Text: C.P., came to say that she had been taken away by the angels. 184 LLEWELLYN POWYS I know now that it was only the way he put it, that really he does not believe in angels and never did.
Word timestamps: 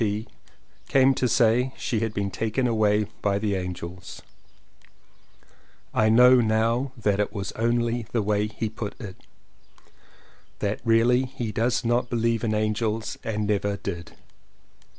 C.P., 0.01 0.27
came 0.87 1.13
to 1.13 1.27
say 1.27 1.65
that 1.69 1.79
she 1.79 1.99
had 1.99 2.11
been 2.11 2.31
taken 2.31 2.65
away 2.65 3.03
by 3.21 3.37
the 3.37 3.53
angels. 3.53 4.23
184 5.91 5.93
LLEWELLYN 5.93 5.93
POWYS 5.93 5.93
I 5.93 6.09
know 6.09 6.41
now 6.41 6.91
that 6.97 7.19
it 7.19 7.31
was 7.31 7.51
only 7.51 8.07
the 8.11 8.23
way 8.23 8.47
he 8.47 8.67
put 8.67 8.99
it, 8.99 9.15
that 10.57 10.79
really 10.83 11.25
he 11.25 11.51
does 11.51 11.85
not 11.85 12.09
believe 12.09 12.43
in 12.43 12.55
angels 12.55 13.19
and 13.23 13.45
never 13.45 13.77
did. 13.77 14.13